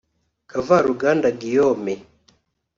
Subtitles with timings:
[0.51, 1.93] Kavuruganda Guillaume